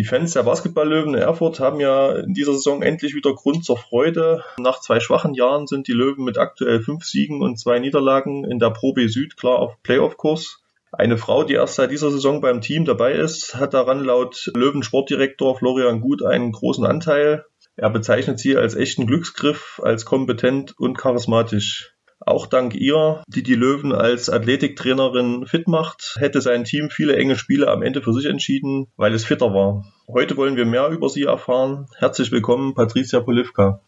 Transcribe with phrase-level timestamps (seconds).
[0.00, 3.76] Die Fans der Basketballlöwen in Erfurt haben ja in dieser Saison endlich wieder Grund zur
[3.76, 4.42] Freude.
[4.58, 8.58] Nach zwei schwachen Jahren sind die Löwen mit aktuell fünf Siegen und zwei Niederlagen in
[8.58, 10.62] der Pro B Süd klar auf Playoff-Kurs.
[10.90, 14.82] Eine Frau, die erst seit dieser Saison beim Team dabei ist, hat daran laut Löwen
[14.82, 17.44] Sportdirektor Florian Gut einen großen Anteil.
[17.76, 21.92] Er bezeichnet sie als echten Glücksgriff, als kompetent und charismatisch.
[22.20, 27.34] Auch dank ihr, die die Löwen als Athletiktrainerin fit macht, hätte sein Team viele enge
[27.34, 29.86] Spiele am Ende für sich entschieden, weil es fitter war.
[30.06, 31.86] Heute wollen wir mehr über sie erfahren.
[31.96, 33.80] Herzlich willkommen, Patricia Polivka.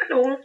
[0.00, 0.36] Hallo.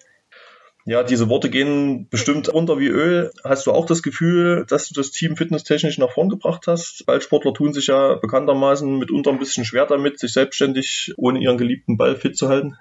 [0.88, 3.32] Ja, diese Worte gehen bestimmt runter wie Öl.
[3.44, 7.08] Hast du auch das Gefühl, dass du das Team fitnesstechnisch nach vorn gebracht hast?
[7.08, 11.98] Ballsportler tun sich ja bekanntermaßen mitunter ein bisschen schwer damit, sich selbstständig ohne ihren geliebten
[11.98, 12.78] Ball fit zu halten.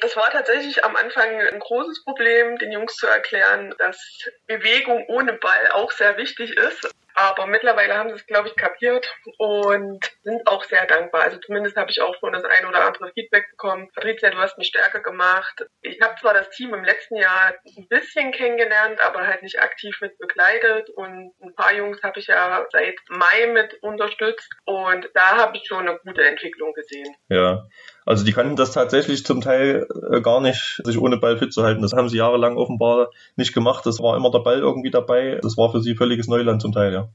[0.00, 3.98] Das war tatsächlich am Anfang ein großes Problem, den Jungs zu erklären, dass
[4.46, 6.94] Bewegung ohne Ball auch sehr wichtig ist.
[7.18, 11.22] Aber mittlerweile haben sie es, glaube ich, kapiert und sind auch sehr dankbar.
[11.22, 13.90] Also zumindest habe ich auch schon das ein oder andere Feedback bekommen.
[13.94, 15.64] Patricia, du hast mich stärker gemacht.
[15.80, 19.96] Ich habe zwar das Team im letzten Jahr ein bisschen kennengelernt, aber halt nicht aktiv
[20.02, 20.90] mit begleitet.
[20.90, 24.52] Und ein paar Jungs habe ich ja seit Mai mit unterstützt.
[24.66, 27.16] Und da habe ich schon eine gute Entwicklung gesehen.
[27.30, 27.64] Ja.
[28.06, 31.64] Also die kannten das tatsächlich zum Teil äh, gar nicht, sich ohne Ball fit zu
[31.64, 31.82] halten.
[31.82, 33.84] Das haben sie jahrelang offenbar nicht gemacht.
[33.84, 35.40] Das war immer der Ball irgendwie dabei.
[35.42, 37.08] Das war für sie völliges Neuland zum Teil, ja.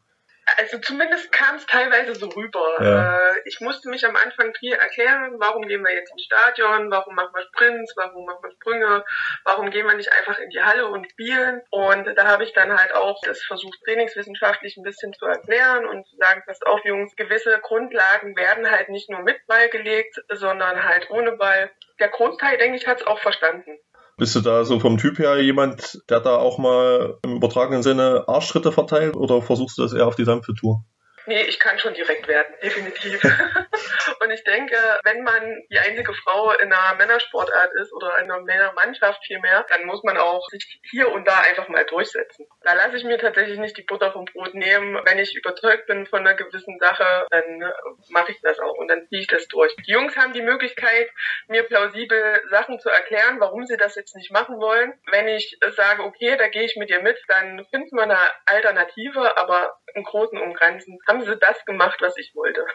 [0.58, 2.78] Also zumindest kam es teilweise so rüber.
[2.82, 3.18] Ja.
[3.30, 7.16] Äh, ich musste mich am Anfang viel erklären, warum gehen wir jetzt ins Stadion, warum
[7.16, 9.06] machen wir Sprints, warum machen wir Sprünge,
[9.46, 11.62] warum gehen wir nicht einfach in die Halle und spielen.
[11.70, 16.08] Und da habe ich dann halt auch das versucht, trainingswissenschaftlich ein bisschen zu erklären und
[16.08, 20.84] zu sagen, passt auf, Jungs, gewisse Grundlagen werden halt nicht nur mit Ball gelegt, sondern
[20.84, 21.72] halt ohne Ball.
[22.00, 23.78] Der Großteil, denke ich, hat es auch verstanden.
[24.22, 28.26] Bist du da so vom Typ her jemand, der da auch mal im übertragenen Sinne
[28.28, 30.86] Arschtritte verteilt oder versuchst du das eher auf die sanfte Tour?
[31.26, 33.22] Nee, ich kann schon direkt werden, definitiv.
[34.20, 38.42] und ich denke, wenn man die einzige Frau in einer Männersportart ist oder in einer
[38.42, 42.48] Männermannschaft vielmehr, dann muss man auch sich hier und da einfach mal durchsetzen.
[42.62, 45.00] Da lasse ich mir tatsächlich nicht die Butter vom Brot nehmen.
[45.06, 47.72] Wenn ich überzeugt bin von einer gewissen Sache, dann äh,
[48.10, 49.76] mache ich das auch und dann ziehe ich das durch.
[49.88, 51.10] Die Jungs haben die Möglichkeit,
[51.48, 54.94] mir plausibel Sachen zu erklären, warum sie das jetzt nicht machen wollen.
[55.12, 59.38] Wenn ich sage, okay, da gehe ich mit dir mit, dann finden wir eine Alternative,
[59.38, 62.66] aber im Großen und Ganzen haben sie das gemacht, was ich wollte.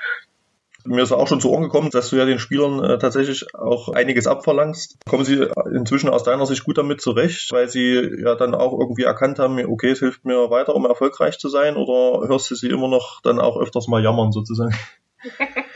[0.84, 3.88] Mir ist auch schon zu Ohren gekommen, dass du ja den Spielern äh, tatsächlich auch
[3.88, 4.98] einiges abverlangst.
[5.08, 9.02] Kommen sie inzwischen aus deiner Sicht gut damit zurecht, weil sie ja dann auch irgendwie
[9.02, 12.68] erkannt haben, okay, es hilft mir weiter, um erfolgreich zu sein, oder hörst du sie
[12.68, 14.78] immer noch dann auch öfters mal jammern sozusagen?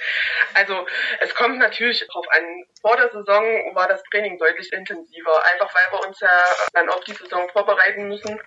[0.53, 0.87] Also
[1.21, 2.65] es kommt natürlich darauf an.
[2.83, 3.45] Vor der Saison
[3.75, 6.29] war das Training deutlich intensiver, einfach weil wir uns ja
[6.73, 8.39] dann auf die Saison vorbereiten müssen.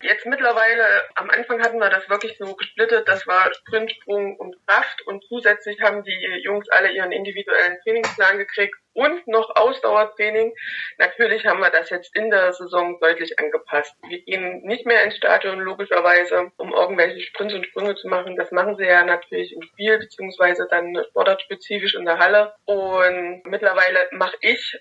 [0.00, 0.84] Jetzt mittlerweile,
[1.16, 5.24] am Anfang hatten wir das wirklich so gesplittet, das war Sprint, Sprung und Kraft und
[5.24, 10.54] zusätzlich haben die Jungs alle ihren individuellen Trainingsplan gekriegt und noch Ausdauertraining.
[10.98, 13.94] Natürlich haben wir das jetzt in der Saison deutlich angepasst.
[14.08, 18.36] Wir gehen nicht mehr ins Stadion, logischerweise, um irgendwelche Sprints und Sprünge zu machen.
[18.36, 22.54] Das machen sie ja natürlich im Spiel, beziehungsweise dann sportartspezifisch in der Halle.
[22.66, 24.78] Und mittlerweile mache ich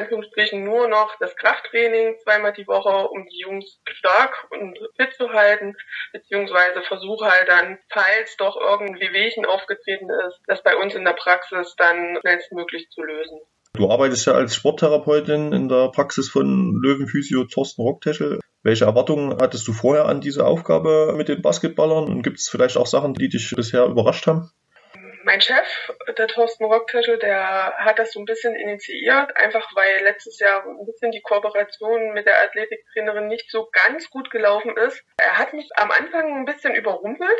[0.00, 5.30] Anführungsstrichen nur noch das Krafttraining zweimal die Woche, um die Jungs stark und fit zu
[5.30, 5.74] halten,
[6.12, 11.12] beziehungsweise versuche halt dann, falls doch irgendwie Wehchen aufgetreten ist, das bei uns in der
[11.12, 13.40] Praxis dann schnellstmöglich zu lösen.
[13.74, 18.40] Du arbeitest ja als Sporttherapeutin in der Praxis von Löwenphysio Thorsten Rockteschel.
[18.62, 22.04] Welche Erwartungen hattest du vorher an diese Aufgabe mit den Basketballern?
[22.04, 24.50] Und gibt es vielleicht auch Sachen, die dich bisher überrascht haben?
[25.24, 30.38] Mein Chef, der Thorsten Rocktischel, der hat das so ein bisschen initiiert, einfach weil letztes
[30.38, 35.02] Jahr ein bisschen die Kooperation mit der Athletiktrainerin nicht so ganz gut gelaufen ist.
[35.18, 37.38] Er hat mich am Anfang ein bisschen überrumpelt,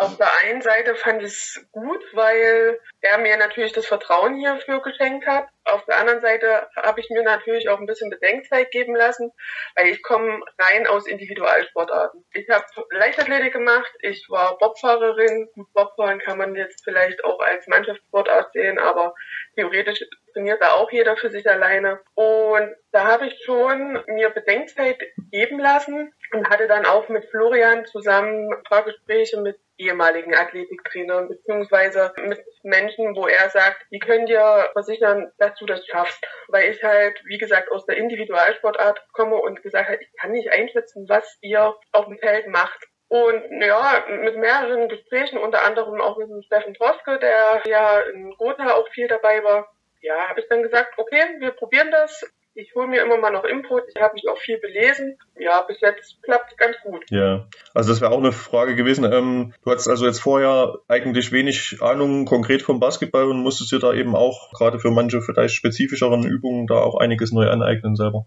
[0.00, 4.80] auf der einen Seite fand ich es gut, weil er mir natürlich das Vertrauen hierfür
[4.80, 5.48] geschenkt hat.
[5.70, 9.32] Auf der anderen Seite habe ich mir natürlich auch ein bisschen Bedenkzeit geben lassen,
[9.76, 12.24] weil ich komme rein aus Individualsportarten.
[12.34, 15.48] Ich habe Leichtathletik gemacht, ich war Bobfahrerin.
[15.72, 19.14] Bobfahren kann man jetzt vielleicht auch als Mannschaftssportart sehen, aber
[19.54, 22.00] theoretisch trainiert da auch jeder für sich alleine.
[22.14, 25.00] Und da habe ich schon mir Bedenkzeit
[25.30, 31.28] geben lassen, und hatte dann auch mit Florian zusammen ein paar Gespräche mit ehemaligen Athletiktrainern
[31.28, 36.22] beziehungsweise mit Menschen, wo er sagt, die können dir versichern, dass du das schaffst.
[36.48, 40.52] Weil ich halt, wie gesagt, aus der Individualsportart komme und gesagt habe, ich kann nicht
[40.52, 42.86] einschätzen, was ihr auf dem Feld macht.
[43.08, 48.30] Und ja, mit mehreren Gesprächen, unter anderem auch mit dem Steffen Droske, der ja in
[48.36, 49.68] Gotha auch viel dabei war,
[50.00, 52.24] ja, habe ich dann gesagt, okay, wir probieren das.
[52.54, 53.84] Ich hole mir immer mal noch Input.
[53.94, 55.16] Ich habe mich auch viel belesen.
[55.38, 57.04] Ja, bis jetzt klappt es ganz gut.
[57.10, 59.04] Ja, also das wäre auch eine Frage gewesen.
[59.04, 63.78] Ähm, du hattest also jetzt vorher eigentlich wenig Ahnung konkret vom Basketball und musstest dir
[63.78, 68.26] da eben auch gerade für manche vielleicht spezifischeren Übungen da auch einiges neu aneignen selber.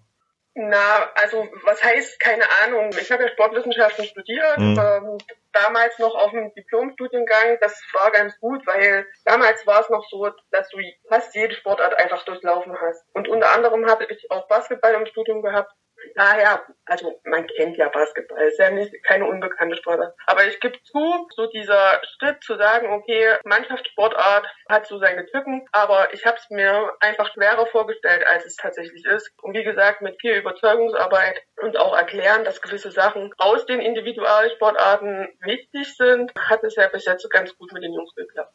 [0.55, 2.91] Na, also was heißt keine Ahnung?
[2.99, 4.79] Ich habe ja Sportwissenschaften studiert, mhm.
[4.79, 5.17] ähm,
[5.51, 7.57] damals noch auf dem Diplomstudiengang.
[7.59, 10.77] Das war ganz gut, weil damals war es noch so, dass du
[11.09, 13.03] fast jede Sportart einfach durchlaufen hast.
[13.13, 15.71] Und unter anderem habe ich auch Basketball im Studium gehabt
[16.15, 20.13] daher, also man kennt ja Basketball, ist ja nicht keine unbekannte Sportart.
[20.25, 25.67] Aber ich gebe zu, so dieser Schritt zu sagen, okay, Mannschaftssportart hat so seine Tücken,
[25.71, 29.31] aber ich habe es mir einfach schwerer vorgestellt, als es tatsächlich ist.
[29.41, 35.27] Und wie gesagt, mit viel Überzeugungsarbeit und auch erklären, dass gewisse Sachen aus den Individualsportarten
[35.41, 38.53] wichtig sind, hat es ja bis jetzt ganz gut mit den Jungs geklappt.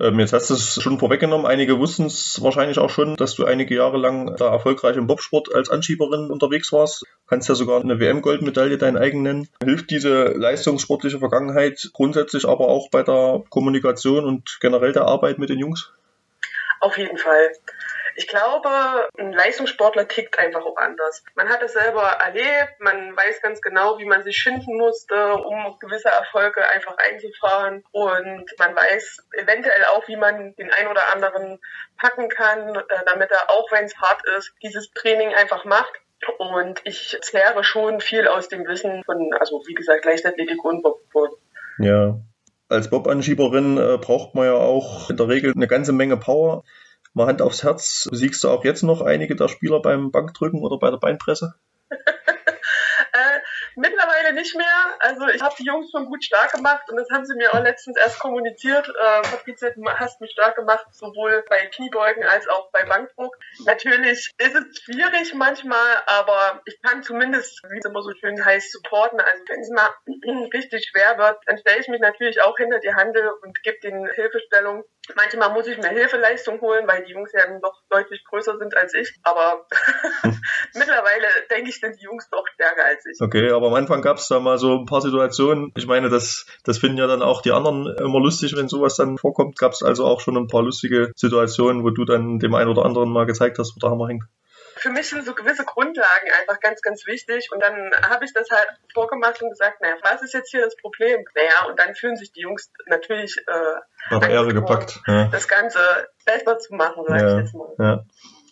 [0.00, 1.46] Ähm, jetzt hast du es schon vorweggenommen.
[1.46, 5.54] Einige wussten es wahrscheinlich auch schon, dass du einige Jahre lang da erfolgreich im Bobsport
[5.54, 7.04] als Anschieberin unterwegs warst.
[7.26, 9.48] Kannst ja sogar eine WM-Goldmedaille dein eigen nennen.
[9.62, 15.50] Hilft diese leistungssportliche Vergangenheit grundsätzlich aber auch bei der Kommunikation und generell der Arbeit mit
[15.50, 15.92] den Jungs?
[16.80, 17.52] Auf jeden Fall.
[18.16, 21.24] Ich glaube, ein Leistungssportler tickt einfach auch anders.
[21.34, 25.76] Man hat es selber erlebt, man weiß ganz genau, wie man sich schinden musste, um
[25.80, 27.84] gewisse Erfolge einfach einzufahren.
[27.92, 31.58] Und man weiß eventuell auch, wie man den ein oder anderen
[31.98, 35.92] packen kann, äh, damit er, auch wenn es hart ist, dieses Training einfach macht.
[36.38, 41.32] Und ich zehre schon viel aus dem Wissen von, also wie gesagt, Leichtathletik und Bobsport.
[41.78, 42.18] Ja.
[42.68, 46.64] Als Bob-Anschieberin äh, braucht man ja auch in der Regel eine ganze Menge Power.
[47.14, 50.78] Mal Hand aufs Herz, besiegst du auch jetzt noch einige der Spieler beim Bankdrücken oder
[50.78, 51.54] bei der Beinpresse?
[51.90, 53.38] äh,
[53.76, 54.96] mittlerweile nicht mehr.
[54.98, 57.62] Also ich habe die Jungs schon gut stark gemacht und das haben sie mir auch
[57.62, 58.88] letztens erst kommuniziert.
[58.88, 63.36] Äh, du hast mich stark gemacht, sowohl bei Kniebeugen als auch bei Bankdruck.
[63.66, 68.72] Natürlich ist es schwierig manchmal, aber ich kann zumindest, wie es immer so schön heißt,
[68.72, 69.20] supporten.
[69.20, 69.90] Also wenn es mal
[70.54, 74.08] richtig schwer wird, dann stelle ich mich natürlich auch hinter die Handel und gebe den
[74.14, 74.84] Hilfestellung.
[75.16, 78.94] Manchmal muss ich mir Hilfeleistung holen, weil die Jungs ja doch deutlich größer sind als
[78.94, 79.12] ich.
[79.24, 79.66] Aber
[80.74, 83.20] mittlerweile denke ich, sind die Jungs doch stärker als ich.
[83.20, 85.72] Okay, aber am Anfang gab es da mal so ein paar Situationen.
[85.76, 89.18] Ich meine, das, das finden ja dann auch die anderen immer lustig, wenn sowas dann
[89.18, 89.58] vorkommt.
[89.58, 92.84] Gab es also auch schon ein paar lustige Situationen, wo du dann dem einen oder
[92.84, 94.24] anderen mal gezeigt hast, wo der Hammer hängt?
[94.82, 97.50] Für mich sind so gewisse Grundlagen einfach ganz, ganz wichtig.
[97.52, 100.76] Und dann habe ich das halt vorgemacht und gesagt, naja, was ist jetzt hier das
[100.76, 101.24] Problem?
[101.36, 105.00] Naja, und dann fühlen sich die Jungs natürlich äh, Nach Ehre gepackt.
[105.06, 105.28] Ja.
[105.28, 105.78] Das Ganze
[106.26, 107.74] besser zu machen, sag ja, ich jetzt mal.
[107.78, 108.04] Ja.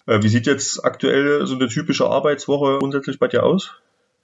[0.06, 3.74] Äh, wie sieht jetzt aktuell so eine typische Arbeitswoche grundsätzlich bei dir aus?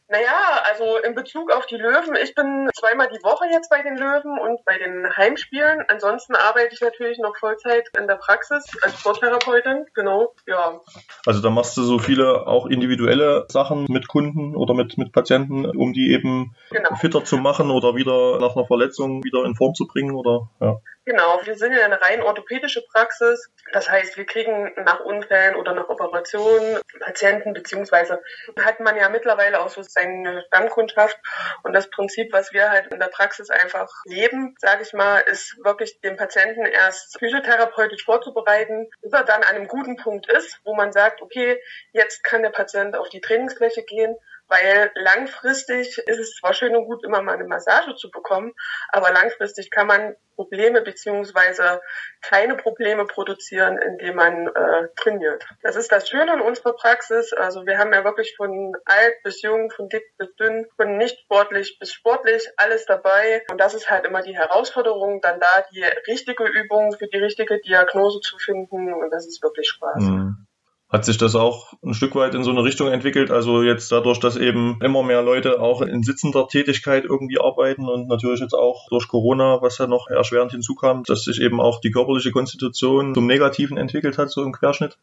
[0.09, 3.97] Naja, also in Bezug auf die Löwen, ich bin zweimal die Woche jetzt bei den
[3.97, 5.85] Löwen und bei den Heimspielen.
[5.89, 10.81] Ansonsten arbeite ich natürlich noch Vollzeit in der Praxis als Sporttherapeutin, genau, ja.
[11.27, 15.67] Also da machst du so viele auch individuelle Sachen mit Kunden oder mit, mit Patienten,
[15.67, 16.95] um die eben genau.
[16.95, 20.77] fitter zu machen oder wieder nach einer Verletzung wieder in Form zu bringen oder, ja.
[21.09, 23.49] Genau, wir sind ja eine rein orthopädische Praxis.
[23.73, 28.21] Das heißt, wir kriegen nach Unfällen oder nach Operationen Patienten, beziehungsweise
[28.61, 31.19] hat man ja mittlerweile auch so seine Stammkundschaft.
[31.63, 35.57] Und das Prinzip, was wir halt in der Praxis einfach leben, sage ich mal, ist
[35.65, 40.75] wirklich den Patienten erst physiotherapeutisch vorzubereiten, bis er dann an einem guten Punkt ist, wo
[40.75, 41.61] man sagt, okay,
[41.93, 44.17] jetzt kann der Patient auf die Trainingsfläche gehen
[44.49, 48.53] weil langfristig ist es zwar schön und gut, immer mal eine Massage zu bekommen,
[48.91, 51.81] aber langfristig kann man Probleme beziehungsweise
[52.21, 55.47] keine Probleme produzieren, indem man äh, trainiert.
[55.63, 57.33] Das ist das Schöne in unserer Praxis.
[57.33, 61.19] Also wir haben ja wirklich von alt bis jung, von dick bis dünn, von nicht
[61.21, 63.43] sportlich bis sportlich alles dabei.
[63.51, 67.59] Und das ist halt immer die Herausforderung, dann da die richtige Übung für die richtige
[67.61, 68.93] Diagnose zu finden.
[68.93, 70.03] Und das ist wirklich Spaß.
[70.03, 70.46] Mhm.
[70.89, 73.33] Hat sich das auch ein Stück weit in so eine Richtung entwickelt?
[73.33, 78.07] Also jetzt dadurch, dass eben immer mehr Leute auch in sitzender Tätigkeit irgendwie arbeiten und
[78.07, 81.91] natürlich jetzt auch durch Corona, was ja noch erschwerend hinzukam, dass sich eben auch die
[81.91, 84.97] körperliche Konstitution zum Negativen entwickelt hat, so im Querschnitt?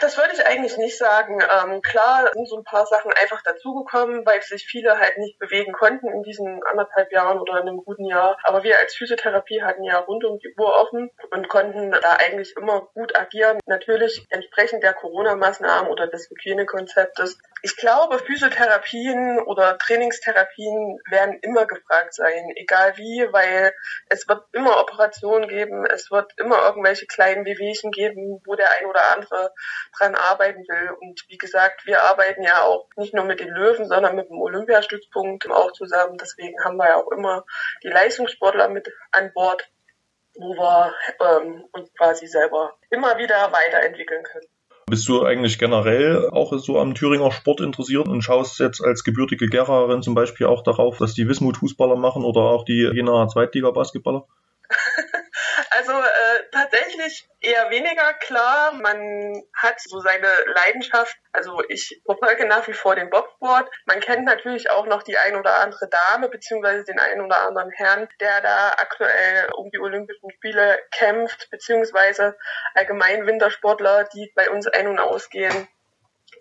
[0.00, 1.40] Das würde ich eigentlich nicht sagen.
[1.40, 5.72] Ähm, klar sind so ein paar Sachen einfach dazugekommen, weil sich viele halt nicht bewegen
[5.72, 8.36] konnten in diesen anderthalb Jahren oder in einem guten Jahr.
[8.42, 12.56] Aber wir als Physiotherapie hatten ja rund um die Uhr offen und konnten da eigentlich
[12.56, 13.58] immer gut agieren.
[13.66, 17.38] Natürlich entsprechend der Corona-Maßnahmen oder des Hygienekonzeptes.
[17.62, 23.72] Ich glaube, Physiotherapien oder Trainingstherapien werden immer gefragt sein, egal wie, weil
[24.10, 28.86] es wird immer Operationen geben, es wird immer irgendwelche kleinen Wehwehchen geben, wo der ein
[28.86, 29.52] oder andere
[29.98, 30.90] dran arbeiten will.
[31.00, 34.40] Und wie gesagt, wir arbeiten ja auch nicht nur mit den Löwen, sondern mit dem
[34.40, 36.18] Olympiastützpunkt auch zusammen.
[36.18, 37.44] Deswegen haben wir ja auch immer
[37.82, 39.68] die Leistungssportler mit an Bord,
[40.34, 44.46] wo wir ähm, uns quasi selber immer wieder weiterentwickeln können.
[44.86, 49.46] Bist du eigentlich generell auch so am Thüringer Sport interessiert und schaust jetzt als gebürtige
[49.46, 53.70] Gerarin zum Beispiel auch darauf, dass die Wismut Fußballer machen oder auch die Jena Zweitliga
[53.70, 54.26] Basketballer?
[55.76, 55.92] Also
[56.50, 58.72] tatsächlich eher weniger klar.
[58.72, 61.16] Man hat so seine Leidenschaft.
[61.32, 63.70] Also ich verfolge nach wie vor den Bobsport.
[63.86, 67.70] Man kennt natürlich auch noch die ein oder andere Dame beziehungsweise den einen oder anderen
[67.70, 72.36] Herrn, der da aktuell um die Olympischen Spiele kämpft, beziehungsweise
[72.74, 75.68] allgemein Wintersportler, die bei uns ein- und ausgehen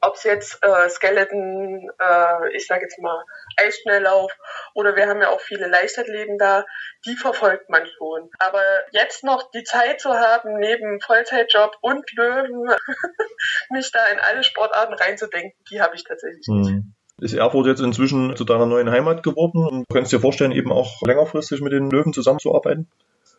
[0.06, 3.24] ob es jetzt äh, Skeleton, äh, ich sage jetzt mal
[3.58, 4.32] Eisschnelllauf
[4.74, 6.66] oder wir haben ja auch viele Leichtathleten da,
[7.06, 8.30] die verfolgt man schon.
[8.40, 12.70] Aber jetzt noch die Zeit zu haben, neben Vollzeitjob und Löwen,
[13.70, 16.70] mich da in alle Sportarten reinzudenken, die habe ich tatsächlich nicht.
[16.70, 16.94] Hm.
[17.22, 20.74] Ist Erfurt jetzt inzwischen zu deiner neuen Heimat geworden und du kannst dir vorstellen, eben
[20.74, 22.90] auch längerfristig mit den Löwen zusammenzuarbeiten?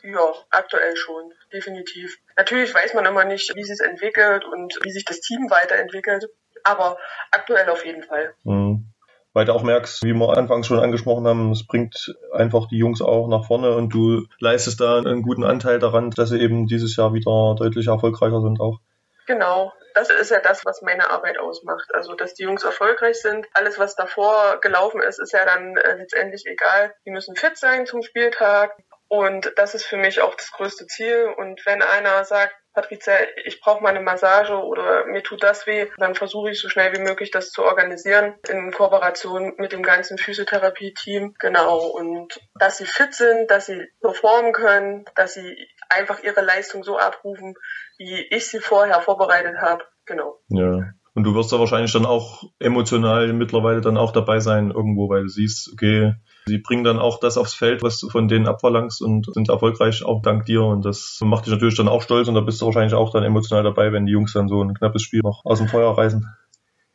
[0.03, 2.19] Ja, aktuell schon, definitiv.
[2.37, 6.29] Natürlich weiß man immer nicht, wie sich es entwickelt und wie sich das Team weiterentwickelt
[6.65, 6.97] aber
[7.31, 8.35] aktuell auf jeden Fall.
[8.45, 8.91] Mhm.
[9.33, 13.03] Weil du auch merkst, wie wir anfangs schon angesprochen haben, es bringt einfach die Jungs
[13.03, 16.95] auch nach vorne und du leistest da einen guten Anteil daran, dass sie eben dieses
[16.95, 18.79] Jahr wieder deutlich erfolgreicher sind auch.
[19.27, 21.95] Genau, das ist ja das, was meine Arbeit ausmacht.
[21.95, 23.47] Also, dass die Jungs erfolgreich sind.
[23.55, 26.95] Alles, was davor gelaufen ist, ist ja dann äh, letztendlich egal.
[27.07, 28.77] Die müssen fit sein zum Spieltag.
[29.09, 31.33] Und das ist für mich auch das größte Ziel.
[31.37, 33.15] Und wenn einer sagt, Patricia,
[33.45, 36.93] ich brauche mal eine Massage oder mir tut das weh, dann versuche ich so schnell
[36.93, 41.35] wie möglich das zu organisieren in Kooperation mit dem ganzen Physiotherapie-Team.
[41.39, 41.87] Genau.
[41.87, 46.99] Und dass sie fit sind, dass sie performen können, dass sie einfach ihre Leistung so
[46.99, 47.55] abrufen,
[47.97, 49.85] wie ich sie vorher vorbereitet habe.
[50.05, 50.41] Genau.
[50.49, 50.93] Ja.
[51.15, 55.23] Und du wirst da wahrscheinlich dann auch emotional mittlerweile dann auch dabei sein irgendwo, weil
[55.23, 56.15] du siehst, okay,
[56.47, 60.05] Sie bringen dann auch das aufs Feld, was du von denen abverlangst und sind erfolgreich
[60.05, 60.63] auch dank dir.
[60.63, 63.23] Und das macht dich natürlich dann auch stolz und da bist du wahrscheinlich auch dann
[63.23, 66.29] emotional dabei, wenn die Jungs dann so ein knappes Spiel noch aus dem Feuer reißen.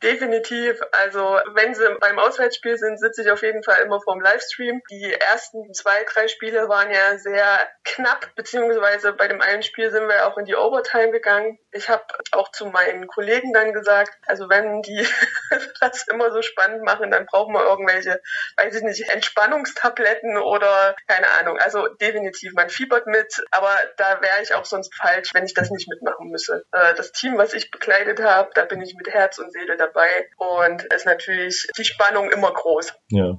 [0.02, 0.80] Definitiv.
[0.92, 4.80] Also wenn sie beim Auswärtsspiel sind, sitze ich auf jeden Fall immer vorm Livestream.
[4.90, 10.08] Die ersten zwei, drei Spiele waren ja sehr knapp, beziehungsweise bei dem einen Spiel sind
[10.08, 11.58] wir auch in die Overtime gegangen.
[11.70, 12.02] Ich habe
[12.32, 15.06] auch zu meinen Kollegen dann gesagt, also wenn die
[15.80, 18.22] das immer so spannend machen, dann brauchen wir irgendwelche,
[18.56, 21.58] weiß ich nicht, Entspannungstabletten oder keine Ahnung.
[21.58, 25.70] Also definitiv, man fiebert mit, aber da wäre ich auch sonst falsch, wenn ich das
[25.70, 26.64] nicht mitmachen müsse.
[26.72, 29.89] Äh, das Team, was ich begleitet habe, da bin ich mit Herz und Seele dabei
[29.92, 32.94] dabei und ist natürlich die Spannung immer groß.
[33.10, 33.38] Ja.